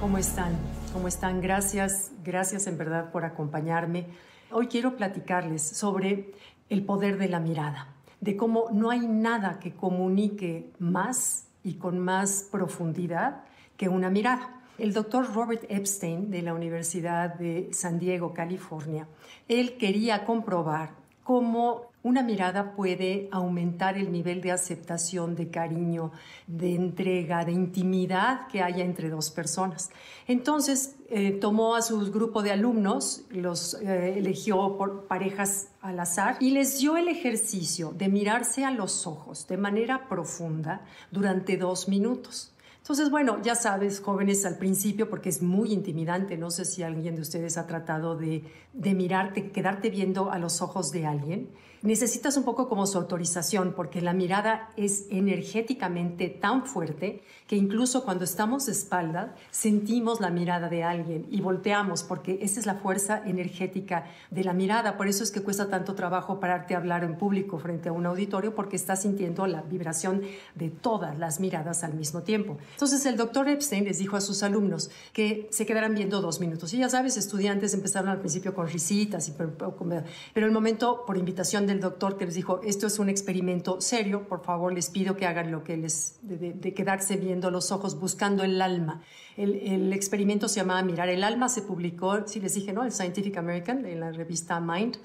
¿Cómo 0.00 0.16
están? 0.16 0.56
¿Cómo 0.92 1.08
están? 1.08 1.40
Gracias, 1.40 2.12
gracias 2.22 2.68
en 2.68 2.78
verdad 2.78 3.10
por 3.10 3.24
acompañarme. 3.24 4.06
Hoy 4.52 4.68
quiero 4.68 4.96
platicarles 4.96 5.62
sobre 5.62 6.32
el 6.68 6.84
poder 6.84 7.18
de 7.18 7.28
la 7.28 7.40
mirada, 7.40 7.88
de 8.20 8.36
cómo 8.36 8.66
no 8.72 8.90
hay 8.90 9.08
nada 9.08 9.58
que 9.58 9.74
comunique 9.74 10.70
más 10.78 11.48
y 11.64 11.74
con 11.74 11.98
más 11.98 12.46
profundidad 12.48 13.42
que 13.76 13.88
una 13.88 14.08
mirada. 14.08 14.62
El 14.78 14.92
doctor 14.92 15.34
Robert 15.34 15.64
Epstein 15.68 16.30
de 16.30 16.42
la 16.42 16.54
Universidad 16.54 17.34
de 17.34 17.68
San 17.72 17.98
Diego, 17.98 18.32
California, 18.32 19.08
él 19.48 19.76
quería 19.78 20.24
comprobar 20.24 20.90
cómo 21.24 21.87
una 22.02 22.22
mirada 22.22 22.74
puede 22.74 23.28
aumentar 23.32 23.98
el 23.98 24.12
nivel 24.12 24.40
de 24.40 24.52
aceptación, 24.52 25.34
de 25.34 25.50
cariño, 25.50 26.12
de 26.46 26.74
entrega, 26.74 27.44
de 27.44 27.52
intimidad 27.52 28.46
que 28.48 28.62
haya 28.62 28.84
entre 28.84 29.10
dos 29.10 29.30
personas. 29.30 29.90
Entonces 30.26 30.96
eh, 31.10 31.32
tomó 31.32 31.74
a 31.74 31.82
su 31.82 31.98
grupo 32.12 32.42
de 32.42 32.52
alumnos, 32.52 33.22
los 33.30 33.74
eh, 33.74 34.18
eligió 34.18 34.76
por 34.76 35.06
parejas 35.06 35.68
al 35.80 35.98
azar 36.00 36.36
y 36.40 36.50
les 36.50 36.78
dio 36.78 36.96
el 36.96 37.08
ejercicio 37.08 37.92
de 37.92 38.08
mirarse 38.08 38.64
a 38.64 38.70
los 38.70 39.06
ojos 39.06 39.46
de 39.48 39.56
manera 39.56 40.08
profunda 40.08 40.82
durante 41.10 41.56
dos 41.56 41.88
minutos. 41.88 42.52
Entonces, 42.78 43.10
bueno, 43.10 43.42
ya 43.42 43.54
sabes, 43.54 44.00
jóvenes 44.00 44.46
al 44.46 44.56
principio, 44.56 45.10
porque 45.10 45.28
es 45.28 45.42
muy 45.42 45.72
intimidante, 45.72 46.38
no 46.38 46.50
sé 46.50 46.64
si 46.64 46.82
alguien 46.82 47.16
de 47.16 47.22
ustedes 47.22 47.58
ha 47.58 47.66
tratado 47.66 48.16
de, 48.16 48.44
de 48.72 48.94
mirarte, 48.94 49.50
quedarte 49.50 49.90
viendo 49.90 50.30
a 50.30 50.38
los 50.38 50.62
ojos 50.62 50.90
de 50.90 51.06
alguien 51.06 51.48
necesitas 51.82 52.36
un 52.36 52.44
poco 52.44 52.68
como 52.68 52.86
su 52.86 52.98
autorización, 52.98 53.72
porque 53.74 54.00
la 54.00 54.12
mirada 54.12 54.70
es 54.76 55.06
energéticamente 55.10 56.28
tan 56.28 56.66
fuerte 56.66 57.22
que 57.46 57.56
incluso 57.56 58.04
cuando 58.04 58.24
estamos 58.24 58.66
de 58.66 58.72
espalda 58.72 59.34
sentimos 59.50 60.20
la 60.20 60.30
mirada 60.30 60.68
de 60.68 60.82
alguien 60.82 61.26
y 61.30 61.40
volteamos, 61.40 62.02
porque 62.02 62.38
esa 62.42 62.60
es 62.60 62.66
la 62.66 62.74
fuerza 62.74 63.22
energética 63.24 64.06
de 64.30 64.44
la 64.44 64.52
mirada. 64.52 64.96
Por 64.96 65.08
eso 65.08 65.22
es 65.22 65.30
que 65.30 65.42
cuesta 65.42 65.68
tanto 65.68 65.94
trabajo 65.94 66.40
pararte 66.40 66.74
a 66.74 66.78
hablar 66.78 67.04
en 67.04 67.16
público 67.16 67.58
frente 67.58 67.88
a 67.88 67.92
un 67.92 68.06
auditorio, 68.06 68.54
porque 68.54 68.76
estás 68.76 69.02
sintiendo 69.02 69.46
la 69.46 69.62
vibración 69.62 70.22
de 70.54 70.70
todas 70.70 71.18
las 71.18 71.40
miradas 71.40 71.84
al 71.84 71.94
mismo 71.94 72.22
tiempo. 72.22 72.58
Entonces 72.78 73.06
el 73.06 73.16
doctor 73.16 73.48
Epstein 73.48 73.86
les 73.86 73.98
dijo 73.98 74.16
a 74.16 74.20
sus 74.20 74.44
alumnos 74.44 74.88
que 75.12 75.48
se 75.50 75.66
quedaran 75.66 75.96
viendo 75.96 76.20
dos 76.20 76.38
minutos. 76.38 76.72
Y 76.74 76.78
ya 76.78 76.88
sabes, 76.88 77.16
estudiantes 77.16 77.74
empezaron 77.74 78.08
al 78.08 78.20
principio 78.20 78.54
con 78.54 78.68
risitas, 78.68 79.28
y, 79.28 79.32
pero 79.32 80.46
el 80.46 80.52
momento, 80.52 81.02
por 81.04 81.18
invitación 81.18 81.66
del 81.66 81.80
doctor 81.80 82.16
que 82.16 82.26
les 82.26 82.36
dijo, 82.36 82.60
esto 82.62 82.86
es 82.86 83.00
un 83.00 83.08
experimento 83.08 83.80
serio, 83.80 84.28
por 84.28 84.44
favor 84.44 84.72
les 84.72 84.90
pido 84.90 85.16
que 85.16 85.26
hagan 85.26 85.50
lo 85.50 85.64
que 85.64 85.76
les, 85.76 86.20
de, 86.22 86.72
quedarse 86.72 87.16
viendo 87.16 87.50
los 87.50 87.72
ojos, 87.72 87.98
buscando 87.98 88.44
el 88.44 88.62
alma. 88.62 89.02
El, 89.36 89.92
experimento 89.92 90.46
se 90.46 90.60
llamaba 90.60 90.80
Mirar 90.84 91.08
el 91.08 91.24
alma, 91.24 91.48
se 91.48 91.62
publicó, 91.62 92.28
si 92.28 92.38
les 92.38 92.54
dije, 92.54 92.72
¿no? 92.72 92.84
El 92.84 92.92
Scientific 92.92 93.38
American, 93.38 93.86
en 93.86 93.98
la 93.98 94.12
revista 94.12 94.60
Mind. 94.60 94.98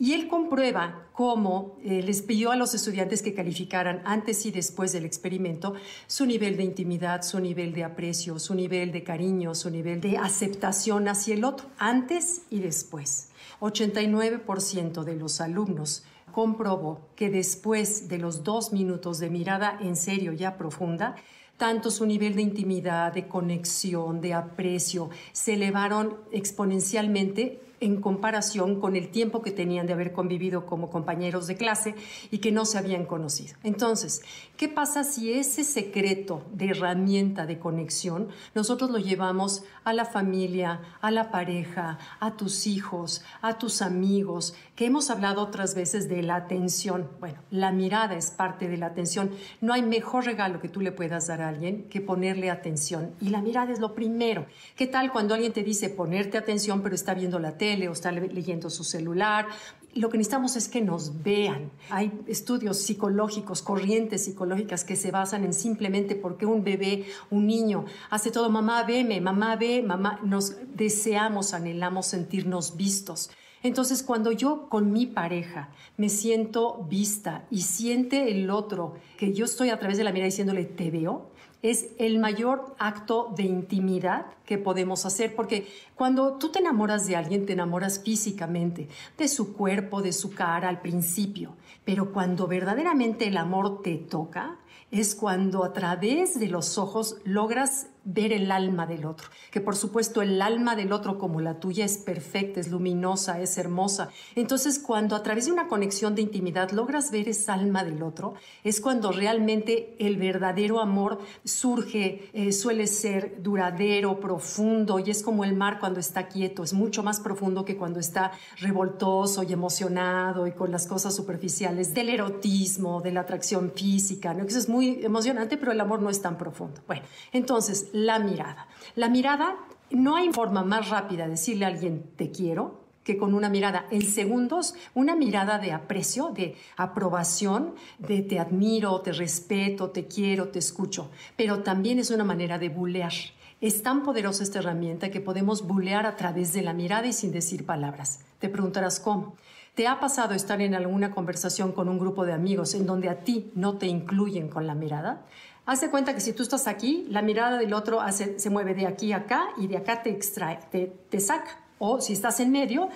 Y 0.00 0.12
él 0.12 0.28
comprueba 0.28 1.08
cómo 1.12 1.76
eh, 1.82 2.02
les 2.02 2.22
pidió 2.22 2.52
a 2.52 2.56
los 2.56 2.72
estudiantes 2.72 3.20
que 3.20 3.34
calificaran 3.34 4.00
antes 4.04 4.46
y 4.46 4.52
después 4.52 4.92
del 4.92 5.04
experimento 5.04 5.74
su 6.06 6.24
nivel 6.24 6.56
de 6.56 6.62
intimidad, 6.62 7.22
su 7.22 7.40
nivel 7.40 7.72
de 7.72 7.82
aprecio, 7.82 8.38
su 8.38 8.54
nivel 8.54 8.92
de 8.92 9.02
cariño, 9.02 9.56
su 9.56 9.70
nivel 9.70 10.00
de 10.00 10.16
aceptación 10.16 11.08
hacia 11.08 11.34
el 11.34 11.44
otro, 11.44 11.66
antes 11.78 12.42
y 12.48 12.60
después. 12.60 13.30
89% 13.60 15.02
de 15.02 15.16
los 15.16 15.40
alumnos 15.40 16.04
comprobó 16.30 17.00
que 17.16 17.30
después 17.30 18.08
de 18.08 18.18
los 18.18 18.44
dos 18.44 18.72
minutos 18.72 19.18
de 19.18 19.30
mirada 19.30 19.76
en 19.80 19.96
serio 19.96 20.32
ya 20.32 20.56
profunda, 20.56 21.16
tanto 21.56 21.90
su 21.90 22.06
nivel 22.06 22.36
de 22.36 22.42
intimidad, 22.42 23.12
de 23.12 23.26
conexión, 23.26 24.20
de 24.20 24.34
aprecio, 24.34 25.10
se 25.32 25.54
elevaron 25.54 26.18
exponencialmente 26.30 27.60
en 27.80 28.00
comparación 28.00 28.80
con 28.80 28.96
el 28.96 29.10
tiempo 29.10 29.42
que 29.42 29.50
tenían 29.50 29.86
de 29.86 29.92
haber 29.92 30.12
convivido 30.12 30.66
como 30.66 30.90
compañeros 30.90 31.46
de 31.46 31.56
clase 31.56 31.94
y 32.30 32.38
que 32.38 32.52
no 32.52 32.64
se 32.64 32.78
habían 32.78 33.06
conocido. 33.06 33.56
Entonces, 33.62 34.22
¿qué 34.56 34.68
pasa 34.68 35.04
si 35.04 35.32
ese 35.32 35.64
secreto 35.64 36.42
de 36.52 36.70
herramienta 36.70 37.46
de 37.46 37.58
conexión 37.58 38.28
nosotros 38.54 38.90
lo 38.90 38.98
llevamos 38.98 39.64
a 39.84 39.92
la 39.92 40.04
familia, 40.04 40.80
a 41.00 41.10
la 41.10 41.30
pareja, 41.30 41.98
a 42.20 42.36
tus 42.36 42.66
hijos, 42.66 43.22
a 43.40 43.58
tus 43.58 43.82
amigos, 43.82 44.54
que 44.74 44.86
hemos 44.86 45.10
hablado 45.10 45.42
otras 45.42 45.74
veces 45.74 46.08
de 46.08 46.22
la 46.22 46.36
atención? 46.36 47.08
Bueno, 47.20 47.38
la 47.50 47.72
mirada 47.72 48.16
es 48.16 48.30
parte 48.30 48.68
de 48.68 48.76
la 48.76 48.86
atención. 48.86 49.30
No 49.60 49.72
hay 49.72 49.82
mejor 49.82 50.24
regalo 50.24 50.60
que 50.60 50.68
tú 50.68 50.80
le 50.80 50.92
puedas 50.92 51.28
dar 51.28 51.42
a 51.42 51.48
alguien 51.48 51.84
que 51.88 52.00
ponerle 52.00 52.50
atención. 52.50 53.14
Y 53.20 53.28
la 53.28 53.40
mirada 53.40 53.72
es 53.72 53.78
lo 53.78 53.94
primero. 53.94 54.46
¿Qué 54.76 54.86
tal 54.86 55.12
cuando 55.12 55.34
alguien 55.34 55.52
te 55.52 55.62
dice 55.62 55.88
ponerte 55.88 56.38
atención 56.38 56.82
pero 56.82 56.94
está 56.94 57.14
viendo 57.14 57.38
la 57.38 57.56
tele? 57.56 57.67
O 57.88 57.92
está 57.92 58.12
leyendo 58.12 58.70
su 58.70 58.84
celular. 58.84 59.46
Lo 59.94 60.08
que 60.08 60.18
necesitamos 60.18 60.56
es 60.56 60.68
que 60.68 60.80
nos 60.80 61.22
vean. 61.22 61.70
Hay 61.90 62.12
estudios 62.26 62.78
psicológicos, 62.78 63.62
corrientes 63.62 64.24
psicológicas 64.24 64.84
que 64.84 64.96
se 64.96 65.10
basan 65.10 65.44
en 65.44 65.52
simplemente 65.52 66.14
porque 66.14 66.46
un 66.46 66.64
bebé, 66.64 67.04
un 67.30 67.46
niño, 67.46 67.84
hace 68.10 68.30
todo, 68.30 68.48
mamá, 68.48 68.84
veme, 68.84 69.20
mamá, 69.20 69.56
ve, 69.56 69.82
mamá, 69.82 70.20
nos 70.22 70.56
deseamos, 70.74 71.52
anhelamos 71.52 72.06
sentirnos 72.06 72.76
vistos. 72.76 73.30
Entonces, 73.62 74.02
cuando 74.02 74.30
yo 74.30 74.68
con 74.68 74.92
mi 74.92 75.06
pareja 75.06 75.70
me 75.96 76.08
siento 76.08 76.86
vista 76.88 77.46
y 77.50 77.62
siente 77.62 78.30
el 78.30 78.50
otro 78.50 78.94
que 79.18 79.32
yo 79.32 79.44
estoy 79.44 79.70
a 79.70 79.78
través 79.78 79.98
de 79.98 80.04
la 80.04 80.12
mirada 80.12 80.26
diciéndole, 80.26 80.64
te 80.64 80.90
veo, 80.90 81.32
es 81.62 81.88
el 81.98 82.18
mayor 82.18 82.74
acto 82.78 83.32
de 83.36 83.42
intimidad 83.42 84.26
que 84.44 84.58
podemos 84.58 85.04
hacer, 85.06 85.34
porque 85.34 85.68
cuando 85.94 86.34
tú 86.34 86.50
te 86.50 86.60
enamoras 86.60 87.06
de 87.06 87.16
alguien, 87.16 87.46
te 87.46 87.54
enamoras 87.54 88.00
físicamente, 88.02 88.88
de 89.16 89.28
su 89.28 89.54
cuerpo, 89.54 90.00
de 90.02 90.12
su 90.12 90.32
cara 90.32 90.68
al 90.68 90.80
principio, 90.80 91.56
pero 91.84 92.12
cuando 92.12 92.46
verdaderamente 92.46 93.26
el 93.26 93.36
amor 93.36 93.82
te 93.82 93.96
toca, 93.96 94.58
es 94.90 95.14
cuando 95.14 95.64
a 95.64 95.72
través 95.72 96.38
de 96.38 96.48
los 96.48 96.78
ojos 96.78 97.16
logras 97.24 97.88
ver 98.10 98.32
el 98.32 98.50
alma 98.50 98.86
del 98.86 99.04
otro, 99.04 99.28
que 99.50 99.60
por 99.60 99.76
supuesto 99.76 100.22
el 100.22 100.40
alma 100.40 100.76
del 100.76 100.92
otro 100.92 101.18
como 101.18 101.42
la 101.42 101.60
tuya 101.60 101.84
es 101.84 101.98
perfecta, 101.98 102.58
es 102.58 102.68
luminosa, 102.68 103.38
es 103.38 103.58
hermosa. 103.58 104.08
Entonces 104.34 104.78
cuando 104.78 105.14
a 105.14 105.22
través 105.22 105.44
de 105.44 105.52
una 105.52 105.68
conexión 105.68 106.14
de 106.14 106.22
intimidad 106.22 106.70
logras 106.70 107.10
ver 107.10 107.28
esa 107.28 107.52
alma 107.52 107.84
del 107.84 108.02
otro, 108.02 108.32
es 108.64 108.80
cuando 108.80 109.12
realmente 109.12 109.94
el 109.98 110.16
verdadero 110.16 110.80
amor 110.80 111.18
surge, 111.44 112.30
eh, 112.32 112.52
suele 112.52 112.86
ser 112.86 113.42
duradero, 113.42 114.20
profundo, 114.20 114.98
y 114.98 115.10
es 115.10 115.22
como 115.22 115.44
el 115.44 115.54
mar 115.54 115.78
cuando 115.78 116.00
está 116.00 116.28
quieto, 116.28 116.62
es 116.62 116.72
mucho 116.72 117.02
más 117.02 117.20
profundo 117.20 117.66
que 117.66 117.76
cuando 117.76 118.00
está 118.00 118.32
revoltoso 118.56 119.42
y 119.42 119.52
emocionado 119.52 120.46
y 120.46 120.52
con 120.52 120.72
las 120.72 120.86
cosas 120.86 121.14
superficiales 121.14 121.92
del 121.92 122.08
erotismo, 122.08 123.02
de 123.02 123.12
la 123.12 123.20
atracción 123.20 123.70
física, 123.74 124.32
¿no? 124.32 124.44
Eso 124.44 124.58
es 124.58 124.68
muy 124.70 125.04
emocionante, 125.04 125.58
pero 125.58 125.72
el 125.72 125.80
amor 125.80 126.00
no 126.00 126.08
es 126.08 126.22
tan 126.22 126.38
profundo. 126.38 126.80
Bueno, 126.86 127.02
entonces 127.32 127.90
la 128.06 128.18
mirada. 128.18 128.68
La 128.94 129.08
mirada, 129.08 129.56
no 129.90 130.16
hay 130.16 130.32
forma 130.32 130.62
más 130.62 130.88
rápida 130.88 131.24
de 131.24 131.30
decirle 131.30 131.64
a 131.64 131.68
alguien 131.68 132.10
te 132.16 132.30
quiero 132.30 132.86
que 133.04 133.16
con 133.16 133.32
una 133.32 133.48
mirada 133.48 133.86
en 133.90 134.02
segundos, 134.02 134.74
una 134.94 135.16
mirada 135.16 135.58
de 135.58 135.72
aprecio, 135.72 136.28
de 136.28 136.56
aprobación, 136.76 137.74
de 137.98 138.20
te 138.20 138.38
admiro, 138.38 139.00
te 139.00 139.12
respeto, 139.12 139.90
te 139.90 140.06
quiero, 140.06 140.48
te 140.48 140.58
escucho, 140.58 141.10
pero 141.34 141.62
también 141.62 141.98
es 141.98 142.10
una 142.10 142.24
manera 142.24 142.58
de 142.58 142.68
bulear. 142.68 143.14
Es 143.62 143.82
tan 143.82 144.02
poderosa 144.02 144.42
esta 144.42 144.58
herramienta 144.58 145.10
que 145.10 145.22
podemos 145.22 145.66
bulear 145.66 146.04
a 146.04 146.16
través 146.16 146.52
de 146.52 146.62
la 146.62 146.74
mirada 146.74 147.06
y 147.06 147.12
sin 147.14 147.32
decir 147.32 147.64
palabras. 147.64 148.20
Te 148.38 148.50
preguntarás 148.50 149.00
cómo. 149.00 149.36
¿Te 149.74 149.86
ha 149.86 150.00
pasado 150.00 150.34
estar 150.34 150.60
en 150.60 150.74
alguna 150.74 151.12
conversación 151.12 151.72
con 151.72 151.88
un 151.88 151.98
grupo 151.98 152.26
de 152.26 152.32
amigos 152.32 152.74
en 152.74 152.84
donde 152.84 153.08
a 153.08 153.20
ti 153.20 153.52
no 153.54 153.78
te 153.78 153.86
incluyen 153.86 154.48
con 154.48 154.66
la 154.66 154.74
mirada? 154.74 155.24
Haz 155.68 155.82
de 155.82 155.90
cuenta 155.90 156.14
que 156.14 156.22
si 156.22 156.32
tú 156.32 156.42
estás 156.42 156.66
aquí, 156.66 157.04
la 157.10 157.20
mirada 157.20 157.58
del 157.58 157.74
otro 157.74 158.00
se 158.10 158.48
mueve 158.48 158.72
de 158.72 158.86
aquí 158.86 159.12
a 159.12 159.18
acá 159.18 159.50
y 159.58 159.66
de 159.66 159.76
acá 159.76 160.02
te 160.02 160.08
extrae, 160.08 160.60
te, 160.70 161.20
saca. 161.20 161.60
O 161.78 162.00
si 162.00 162.14
estás 162.14 162.40
en 162.40 162.50
medio, 162.50 162.88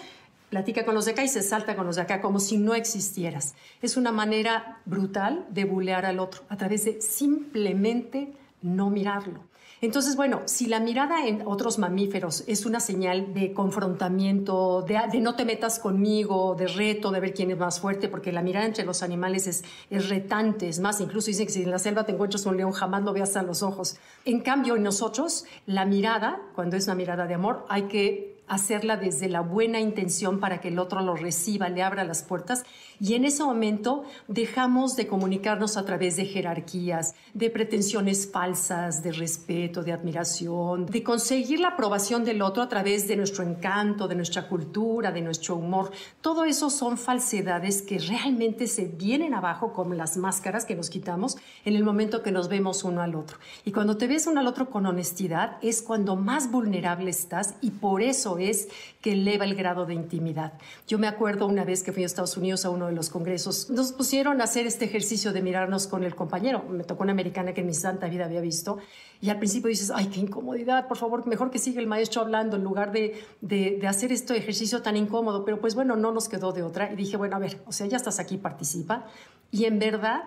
platica 0.49 0.87
con 0.87 0.94
los 0.94 1.05
de 1.05 1.11
acá 1.11 1.23
y 1.23 1.29
se 1.29 1.43
salta 1.43 1.76
con 1.76 1.85
los 1.85 1.96
de 1.96 2.02
acá 2.02 2.23
como 2.23 2.41
si 2.41 2.56
no 2.56 2.75
existieras. 2.75 3.55
Es 3.82 3.99
una 3.99 4.11
manera 4.11 4.81
brutal 4.87 5.44
de 5.50 5.67
bulear 5.67 6.06
al 6.06 6.19
otro 6.19 6.44
a 6.49 6.56
través 6.56 6.87
de 6.87 7.02
simplemente 7.02 8.32
no 8.62 8.88
mirarlo. 8.88 9.44
Entonces, 9.84 10.14
bueno, 10.14 10.43
si 10.44 10.67
la 10.67 10.79
mirada 10.79 11.26
en 11.26 11.43
otros 11.44 11.81
mamíferos 11.81 12.44
es 12.46 12.67
una 12.67 12.79
señal 12.79 13.34
de 13.34 13.52
confrontamiento, 13.52 14.82
de, 14.82 15.20
no 15.20 15.34
te 15.34 15.44
metas 15.44 15.81
conmigo, 15.81 16.55
de 16.55 16.69
reto, 16.69 17.11
de 17.11 17.19
ver 17.19 17.34
quién 17.34 17.50
es 17.50 17.58
más 17.58 17.81
fuerte, 17.81 18.08
porque 18.08 18.31
la 18.31 18.43
mirada 18.43 18.64
entre 18.64 18.84
los 18.84 19.02
animales 19.02 19.49
es, 19.49 19.64
es 19.90 20.08
retante, 20.08 20.69
es 20.69 20.79
más, 20.79 21.00
incluso 21.00 21.26
dicen 21.26 21.46
que 21.46 21.52
si 21.52 21.64
en 21.64 21.73
la 21.73 21.81
selva 21.81 22.06
te 22.06 22.12
encuentras 22.12 22.46
un 22.46 22.56
león, 22.56 22.70
jamás 22.70 23.02
lo 23.02 23.12
veas 23.12 23.37
a 23.37 23.43
los 23.43 23.64
ojos. 23.64 23.96
En 24.25 24.38
cambio, 24.43 24.76
en 24.76 24.84
nosotros, 24.84 25.46
la 25.67 25.84
mirada, 25.84 26.40
cuando 26.55 26.76
es 26.76 26.84
una 26.84 26.94
mirada 26.94 27.26
de 27.26 27.34
amor, 27.34 27.67
hay 27.69 27.82
que 27.88 28.31
hacerla 28.49 28.97
desde 28.97 29.29
la 29.29 29.41
buena 29.41 29.81
intención 29.81 30.41
para 30.41 30.61
que 30.61 30.69
el 30.69 30.79
otro 30.79 31.00
lo 31.00 31.15
reciba, 31.17 31.69
le 31.69 31.83
abra 31.83 32.05
las 32.05 32.23
puertas 32.23 32.65
y 33.00 33.15
en 33.15 33.25
ese 33.25 33.43
momento 33.43 34.05
dejamos 34.29 34.94
de 34.94 35.06
comunicarnos 35.06 35.77
a 35.77 35.85
través 35.85 36.17
de 36.17 36.27
jerarquías, 36.27 37.15
de 37.35 37.50
pretensiones 37.50 38.31
falsas, 38.31 39.03
de 39.03 39.12
respeto, 39.12 39.83
de 39.83 39.93
admiración, 39.93 40.87
de 40.87 41.03
conseguir 41.03 41.61
la 41.61 41.69
aprobación 41.69 42.25
del 42.25 42.43
otro 42.43 42.62
a 42.62 42.69
través 42.69 43.09
de 43.09 43.17
nuestro 43.17 43.43
encanto, 43.43 44.06
de 44.06 44.15
nuestra 44.15 44.49
cultura, 44.49 45.11
de 45.11 45.23
nuestro 45.23 45.56
humor. 45.56 45.91
Todo 46.21 46.44
eso 46.44 46.71
son 46.71 46.99
falsedades 46.99 47.83
que 47.83 47.99
realmente 47.99 48.67
se 48.67 48.85
vienen 48.85 49.35
abajo 49.35 49.73
como 49.73 49.94
las 49.94 50.17
máscaras 50.17 50.65
que 50.65 50.77
nos 50.77 50.91
quitamos 50.91 51.37
en 51.65 51.75
el 51.75 51.85
momento 51.85 52.23
que 52.23 52.33
nos 52.33 52.49
vemos 52.49 52.85
uno 52.85 53.03
al 53.03 53.15
otro. 53.15 53.39
Y 53.65 53.73
cuando 53.73 53.97
te 53.97 54.06
ves 54.06 54.27
uno 54.27 54.41
al 54.41 54.47
otro 54.47 54.71
con 54.71 54.87
honestidad 54.87 55.56
es 55.62 55.83
cuando 55.83 56.17
más 56.17 56.50
vulnerable 56.50 57.11
estás 57.11 57.55
y 57.61 57.71
por 57.73 58.03
eso 58.03 58.31
es 58.38 58.69
que 59.00 59.12
eleva 59.12 59.44
el 59.44 59.55
grado 59.55 59.87
de 59.87 59.94
intimidad. 59.94 60.55
Yo 60.87 60.99
me 60.99 61.06
acuerdo 61.06 61.46
una 61.46 61.64
vez 61.64 61.82
que 61.82 61.93
fui 61.93 62.02
a 62.02 62.06
Estados 62.06 62.37
Unidos 62.37 62.64
a 62.64 62.70
uno 62.70 62.87
de 62.87 62.93
los 62.93 63.11
congresos, 63.11 63.70
nos 63.70 63.93
pusieron 63.93 64.40
a 64.40 64.44
hacer 64.44 64.67
este 64.67 64.84
ejercicio 64.84 65.32
de 65.32 65.43
mirarnos 65.43 65.87
con 65.87 66.05
el 66.05 66.14
compañero. 66.14 66.64
Me 66.70 66.84
tocó 66.84 67.02
una 67.02 67.12
americana 67.12 67.52
que 67.52 67.61
en 67.61 67.67
mi 67.67 67.75
santa 67.75 68.08
vida 68.08 68.25
había 68.25 68.40
visto 68.40 68.79
y 69.20 69.31
al 69.31 69.38
principio 69.38 69.69
dices, 69.69 69.93
ay, 69.94 70.06
qué 70.06 70.20
incomodidad, 70.20 70.88
por 70.88 70.96
favor, 70.96 71.26
mejor 71.26 71.50
que 71.50 71.58
siga 71.58 71.81
el 71.81 71.87
maestro 71.87 72.23
hablando 72.23 72.56
en 72.56 72.64
lugar 72.64 72.93
de, 72.93 73.25
de, 73.40 73.79
de 73.81 73.87
hacer 73.87 74.12
este 74.12 74.37
ejercicio 74.37 74.82
tan 74.82 74.96
incómodo. 74.96 75.44
Pero 75.44 75.61
pues 75.61 75.75
bueno, 75.75 75.96
no 75.96 76.12
nos 76.12 76.29
quedó 76.29 76.52
de 76.52 76.62
otra. 76.62 76.93
Y 76.93 76.96
dije, 76.96 77.17
bueno, 77.17 77.37
a 77.37 77.38
ver, 77.38 77.61
o 77.67 77.73
sea, 77.73 77.87
ya 77.87 77.96
estás 77.96 78.19
aquí, 78.19 78.37
participa. 78.37 79.06
Y 79.50 79.67
en 79.67 79.79
verdad, 79.79 80.25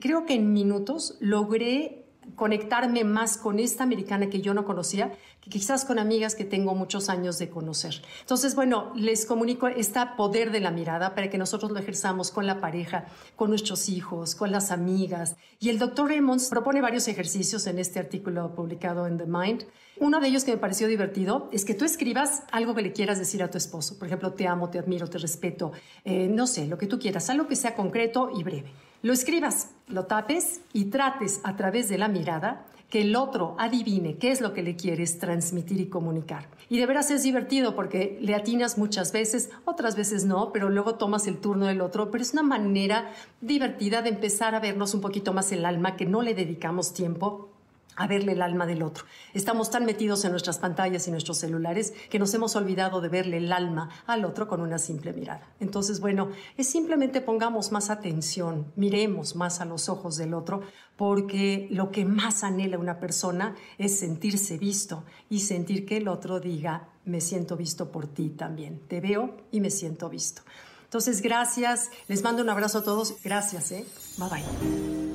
creo 0.00 0.26
que 0.26 0.34
en 0.34 0.52
minutos 0.52 1.16
logré 1.20 2.05
conectarme 2.34 3.04
más 3.04 3.36
con 3.36 3.58
esta 3.58 3.84
americana 3.84 4.28
que 4.28 4.40
yo 4.40 4.54
no 4.54 4.64
conocía, 4.64 5.12
quizás 5.48 5.84
con 5.84 5.98
amigas 5.98 6.34
que 6.34 6.44
tengo 6.44 6.74
muchos 6.74 7.08
años 7.08 7.38
de 7.38 7.48
conocer. 7.48 8.02
Entonces, 8.20 8.54
bueno, 8.54 8.92
les 8.96 9.26
comunico 9.26 9.68
este 9.68 10.00
poder 10.16 10.50
de 10.50 10.60
la 10.60 10.70
mirada 10.70 11.14
para 11.14 11.30
que 11.30 11.38
nosotros 11.38 11.70
lo 11.70 11.78
ejerzamos 11.78 12.30
con 12.30 12.46
la 12.46 12.60
pareja, 12.60 13.06
con 13.36 13.50
nuestros 13.50 13.88
hijos, 13.88 14.34
con 14.34 14.50
las 14.50 14.70
amigas. 14.70 15.36
Y 15.60 15.68
el 15.68 15.78
doctor 15.78 16.08
Raymond 16.08 16.48
propone 16.50 16.80
varios 16.80 17.08
ejercicios 17.08 17.66
en 17.66 17.78
este 17.78 17.98
artículo 17.98 18.54
publicado 18.54 19.06
en 19.06 19.18
The 19.18 19.26
Mind. 19.26 19.64
Uno 19.98 20.20
de 20.20 20.28
ellos 20.28 20.44
que 20.44 20.50
me 20.50 20.58
pareció 20.58 20.88
divertido 20.88 21.48
es 21.52 21.64
que 21.64 21.74
tú 21.74 21.84
escribas 21.84 22.42
algo 22.52 22.74
que 22.74 22.82
le 22.82 22.92
quieras 22.92 23.18
decir 23.18 23.42
a 23.42 23.50
tu 23.50 23.56
esposo. 23.56 23.98
Por 23.98 24.08
ejemplo, 24.08 24.32
te 24.32 24.46
amo, 24.46 24.68
te 24.68 24.78
admiro, 24.78 25.08
te 25.08 25.18
respeto, 25.18 25.72
eh, 26.04 26.28
no 26.28 26.46
sé, 26.46 26.66
lo 26.66 26.76
que 26.76 26.86
tú 26.86 26.98
quieras, 26.98 27.30
algo 27.30 27.46
que 27.46 27.56
sea 27.56 27.74
concreto 27.74 28.30
y 28.36 28.42
breve 28.42 28.72
lo 29.06 29.12
escribas, 29.12 29.70
lo 29.86 30.06
tapes 30.06 30.62
y 30.72 30.86
trates 30.86 31.40
a 31.44 31.54
través 31.54 31.88
de 31.88 31.96
la 31.96 32.08
mirada 32.08 32.66
que 32.90 33.02
el 33.02 33.14
otro 33.14 33.54
adivine 33.56 34.16
qué 34.16 34.32
es 34.32 34.40
lo 34.40 34.52
que 34.52 34.64
le 34.64 34.74
quieres 34.74 35.20
transmitir 35.20 35.80
y 35.80 35.86
comunicar. 35.86 36.48
Y 36.68 36.78
de 36.80 36.86
veras 36.86 37.12
es 37.12 37.22
divertido 37.22 37.76
porque 37.76 38.18
le 38.20 38.34
atinas 38.34 38.78
muchas 38.78 39.12
veces, 39.12 39.50
otras 39.64 39.94
veces 39.94 40.24
no, 40.24 40.50
pero 40.52 40.70
luego 40.70 40.96
tomas 40.96 41.28
el 41.28 41.38
turno 41.38 41.66
del 41.66 41.82
otro, 41.82 42.10
pero 42.10 42.20
es 42.20 42.32
una 42.32 42.42
manera 42.42 43.12
divertida 43.40 44.02
de 44.02 44.08
empezar 44.08 44.56
a 44.56 44.60
vernos 44.60 44.92
un 44.92 45.00
poquito 45.00 45.32
más 45.32 45.52
el 45.52 45.64
alma 45.64 45.94
que 45.94 46.04
no 46.04 46.22
le 46.22 46.34
dedicamos 46.34 46.92
tiempo 46.92 47.55
a 47.96 48.06
verle 48.06 48.32
el 48.32 48.42
alma 48.42 48.66
del 48.66 48.82
otro. 48.82 49.04
Estamos 49.34 49.70
tan 49.70 49.84
metidos 49.84 50.24
en 50.24 50.30
nuestras 50.30 50.58
pantallas 50.58 51.08
y 51.08 51.10
nuestros 51.10 51.38
celulares 51.38 51.94
que 52.10 52.18
nos 52.18 52.32
hemos 52.34 52.54
olvidado 52.56 53.00
de 53.00 53.08
verle 53.08 53.38
el 53.38 53.52
alma 53.52 53.90
al 54.06 54.24
otro 54.24 54.46
con 54.46 54.60
una 54.60 54.78
simple 54.78 55.12
mirada. 55.12 55.48
Entonces, 55.60 56.00
bueno, 56.00 56.30
es 56.56 56.68
simplemente 56.68 57.20
pongamos 57.20 57.72
más 57.72 57.90
atención, 57.90 58.72
miremos 58.76 59.34
más 59.34 59.60
a 59.60 59.64
los 59.64 59.88
ojos 59.88 60.16
del 60.16 60.34
otro, 60.34 60.62
porque 60.96 61.68
lo 61.70 61.90
que 61.90 62.04
más 62.04 62.44
anhela 62.44 62.78
una 62.78 63.00
persona 63.00 63.54
es 63.78 63.98
sentirse 63.98 64.58
visto 64.58 65.04
y 65.28 65.40
sentir 65.40 65.84
que 65.86 65.98
el 65.98 66.08
otro 66.08 66.40
diga, 66.40 66.88
me 67.04 67.20
siento 67.20 67.56
visto 67.56 67.90
por 67.90 68.06
ti 68.06 68.30
también, 68.30 68.80
te 68.88 69.00
veo 69.00 69.36
y 69.50 69.60
me 69.60 69.70
siento 69.70 70.08
visto. 70.08 70.42
Entonces, 70.84 71.20
gracias, 71.20 71.90
les 72.08 72.22
mando 72.22 72.42
un 72.42 72.48
abrazo 72.48 72.78
a 72.78 72.84
todos, 72.84 73.16
gracias, 73.22 73.72
¿eh? 73.72 73.84
Bye 74.18 74.28
bye. 74.28 75.05